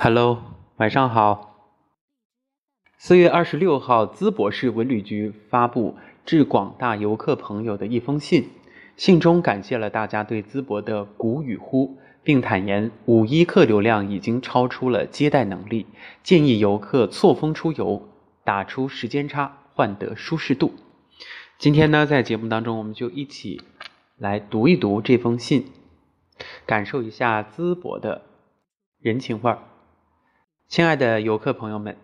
[0.00, 0.38] Hello，
[0.76, 1.56] 晚上好。
[2.98, 8.48] 四月二十六号，淄博市文旅局发布致广大游客朋友的一封信，
[8.96, 15.86] 信中感谢了大家对淄博的鼓与呼，并坦言五一客流量已经超出了接待能力，
[16.22, 18.08] 建议游客错峰出游，
[18.44, 20.74] 打出时间差，换得舒适度。
[21.58, 23.62] 今天呢，在节目当中，我们就一起
[24.16, 25.66] 来读一读这封信，
[26.64, 28.22] 感受一下淄博的
[29.00, 29.58] 人情味儿。
[30.68, 31.96] 亲爱的游客朋友们，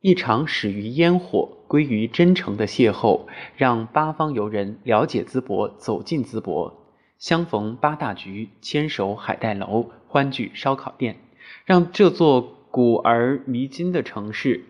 [0.00, 3.22] 一场始于烟火、归于真诚的邂逅，
[3.56, 6.92] 让八方游人了解淄博、走进淄博。
[7.16, 11.20] 相逢八大局，牵手海带楼，欢聚烧烤店，
[11.64, 14.62] 让这座古而弥今的城市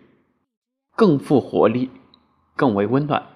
[0.95, 1.89] 更富活力，
[2.55, 3.27] 更为温暖。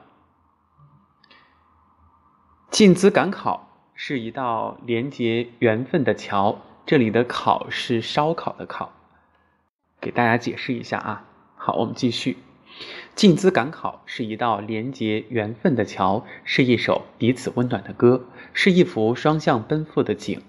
[2.71, 8.93] 进淄赶考是一道连接缘分的桥，这里的“考”是烧烤的“烤”。
[10.07, 11.25] 给大家解释一下啊，
[11.57, 12.37] 好，我们继续。
[13.13, 20.41] 进淄赶考是一道连接缘分的桥，是一首彼此温暖的歌，是一幅双向奔赴的景。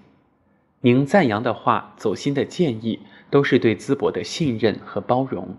[0.79, 5.57] 您赞扬的话，走心的建议，都是对淄博的信任和包容。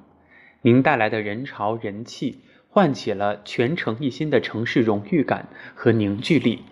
[0.62, 2.40] 您带来的人潮人气，
[2.70, 6.62] 唤起了全城一心的城市荣誉感和凝聚力。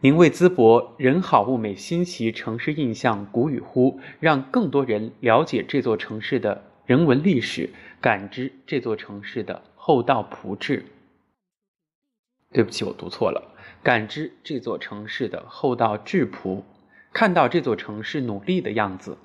[0.00, 10.86] 您为淄博人好物美新奇城市印象鼓与呼，让更多人了解这座城市的人文历史，感知这座城市的厚道朴质。
[12.52, 16.64] 对不起，我读错了，感知这座城市的厚道质朴，
[17.12, 19.18] 看到这座城市努力的样子。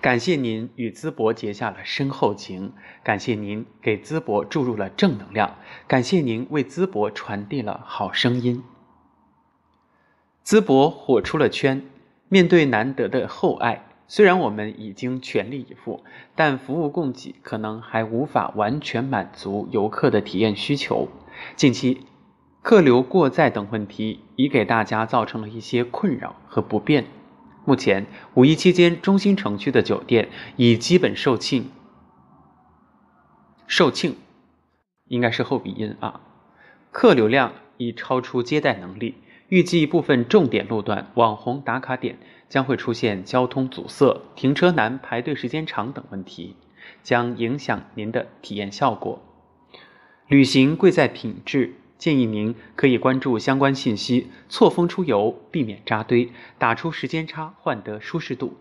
[0.00, 2.72] 感谢您与淄博结下了深厚情，
[3.04, 8.64] 感谢您给淄博注入了正能量，感谢您为淄博传递了好声音。
[10.46, 11.82] 淄博火出了圈，
[12.28, 16.04] 面对难得的厚爱，虽然我们已经全力以赴，
[16.36, 21.08] 但服务供给可能还无法完全满足游客的体验需求。
[21.56, 22.02] 近期，
[22.62, 27.06] 客流过载等问题已给大家造成了一些困扰和不便。
[27.64, 31.64] 目前，五一期间中心城区的酒店已基本售罄，
[33.66, 34.14] 售罄
[35.08, 36.20] 应该是后鼻音啊，
[36.92, 39.16] 客流量已超出接待能力。
[39.48, 42.18] 预计部分重点路段、网红打卡点
[42.48, 46.56] 将会出现交通阻塞、停车难、排队时间长等问题，
[47.02, 49.22] 将影响您的体验效果。
[50.26, 58.56] 旅行贵在品质，建议您可以关注相关信息，错峰出游，避免扎堆，打出时间差，换得舒适度。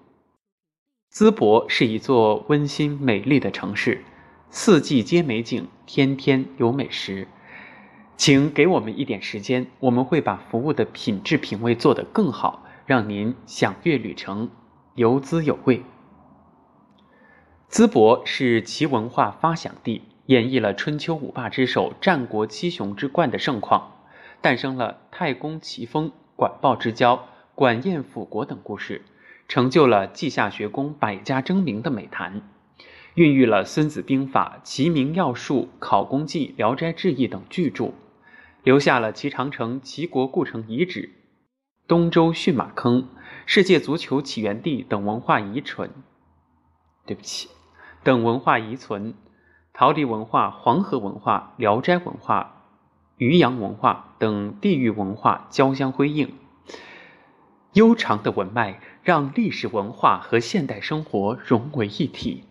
[1.11, 4.03] 淄博是一座温馨美丽的城市，
[4.51, 7.27] 四季皆美景，天天有美食。
[8.17, 14.49] 请给我们一点时间，我们会把服务的品质品味做得更好，让您享悦旅程，
[14.95, 15.83] 游资有味。
[17.69, 23.91] 淄博是齐文化发祥地，演绎了春秋五霸之首、战国七雄之冠的盛况，
[24.41, 29.01] 诞生了太公齐风、管鲍之交、管晏辅国等故事，
[29.49, 32.41] 成就了稷下学宫百家争鸣的美谈，
[33.15, 37.91] 孕育了《孙子兵法》《齐民要术》《考功记》《聊斋志异》等巨著。
[38.65, 41.11] 留下了齐长城、齐国故城遗址、
[41.87, 43.09] 东周驯马坑、
[43.45, 45.91] 世界足球起源地等文化遗存。
[47.05, 47.47] 对不起，
[48.03, 49.13] 等文化遗存，
[49.71, 52.63] 陶笛文化、黄河文化、聊斋文化、
[53.17, 56.33] 渔阳文化等地域文化交相辉映。
[57.73, 62.45] 悠长的文脉让历史文化和现代生活融为一体。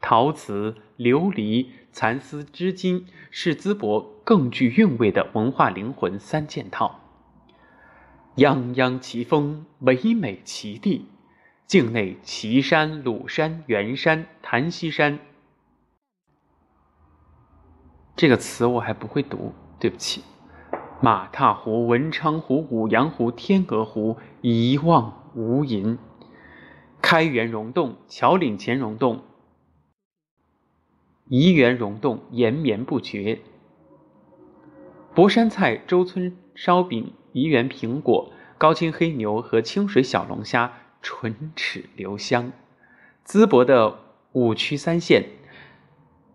[0.00, 1.66] 陶瓷、琉璃、
[1.98, 7.00] 蚕丝、织金是淄博更具韵味的文化灵魂三件套。
[8.36, 11.06] 泱泱奇峰，美美奇地，
[11.66, 15.18] 境内奇山、鲁山、元山、檀溪山。
[18.14, 20.22] 这个词我还不会读，对不起。
[21.00, 25.96] 马踏湖、文昌湖、五羊湖、天鹅湖一望无垠。
[27.00, 29.22] 开元溶洞、桥岭前溶洞。
[31.28, 33.40] 怡园溶洞延绵不绝，
[35.12, 42.52] 博山菜、周村烧饼、怡园苹果、高清黑牛和清水小龙虾唇齿留香。
[43.26, 43.98] 淄博的
[44.30, 45.24] 五区三县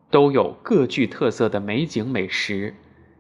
[0.10, 2.76] 都有各具特色的美景美食，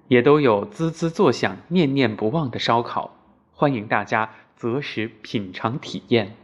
[0.09, 3.15] 也都有滋滋作响、念念不忘的烧烤，
[3.53, 6.35] 欢迎大家择时品尝体验。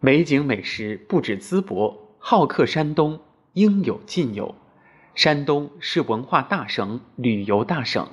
[0.00, 3.18] 美景美食不止淄博，好客山东
[3.54, 4.54] 应有尽有。
[5.14, 8.06] 山东是文化大省、旅游大省，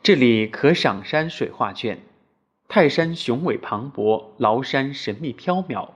[0.00, 1.98] 这里可赏山水画卷，
[2.68, 5.88] 泰山雄伟磅礴，崂山神秘缥缈。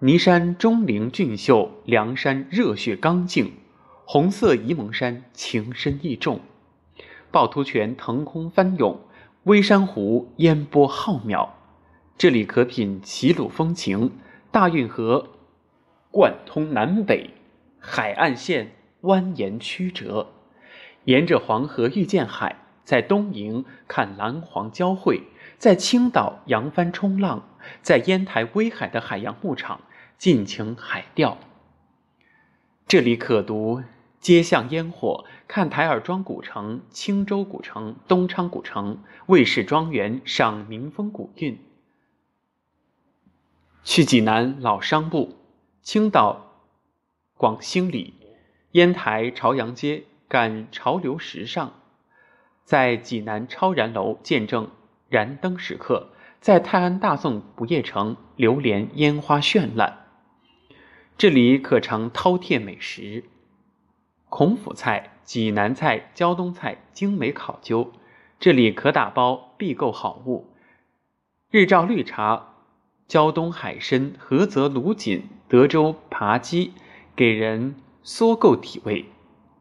[0.00, 3.52] 尼山钟灵俊秀，梁山热血刚劲。
[4.06, 6.40] 红色沂蒙山情深意重，
[7.30, 8.98] 趵突泉腾空翻涌，
[9.42, 11.50] 微山湖烟波浩渺。
[12.18, 14.10] 这里可品齐鲁风情，
[14.50, 15.28] 大运河
[16.10, 17.30] 贯通南北，
[17.78, 18.72] 海岸线
[19.02, 20.26] 蜿蜒曲折。
[21.04, 25.22] 沿着黄河遇见海，在东营看蓝黄交汇，
[25.58, 27.50] 在青岛扬帆冲浪，
[27.82, 29.82] 在烟台威海的海洋牧场
[30.18, 31.38] 尽情海钓。
[32.88, 33.84] 这里可读。
[34.18, 41.56] 街巷烟火，看台儿庄古城、青州古城、东昌古城、魏氏庄园，赏民风古韵。
[43.84, 45.36] 去济南老商埠，
[45.82, 46.64] 青岛
[47.34, 48.14] 广兴里，
[48.72, 51.72] 烟台朝阳街，赶潮流时尚。
[52.64, 54.70] 在济南超燃楼见证
[55.08, 60.06] 燃灯时刻，在泰安大宋不夜城流连烟花绚烂。
[61.16, 63.24] 这里可尝饕餮美食。
[64.28, 67.92] 孔府菜、济南菜、胶东菜精美考究，
[68.38, 70.52] 这里可打包必购好物。
[71.50, 72.47] 日照绿茶、
[73.08, 76.72] 胶东海参、菏泽芦锦、德州扒鸡，
[77.16, 79.06] 给人缩够体味。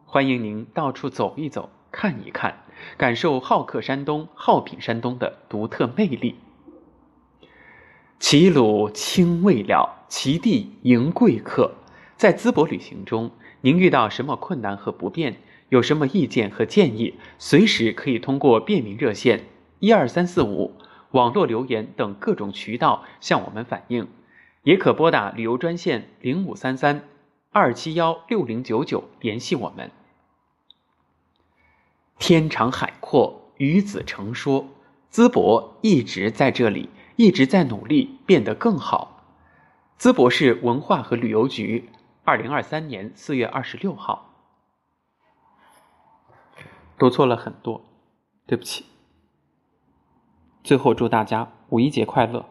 [0.05, 2.65] 欢迎您到处走一走，看一看，
[2.97, 6.35] 感受好客山东、好品山东的独特魅力。
[8.19, 11.75] 齐鲁清未了，齐地迎贵客。
[12.17, 13.31] 在淄博旅行中。
[13.61, 15.37] 您遇到什么困难和不便，
[15.69, 19.45] 有什么意见和建议，随时可以通过便民热线
[19.79, 20.73] 一二三四五、
[21.11, 24.07] 网络留言等各种渠道向我们反映，
[24.63, 27.07] 也可拨打旅游专线零五三三
[27.51, 29.91] 二七幺六零九九联系我们。
[32.19, 34.67] 天长海阔，与子成说，
[35.11, 39.23] 淄博一直在这里，一直在努力变得更好。
[39.99, 41.89] 淄博市文化和旅游局。
[42.23, 44.33] 二零二三年四月二十六号，
[46.97, 47.85] 读错了很多，
[48.45, 48.83] 对不起。
[50.67, 52.43] 最后祝大家五一节快乐。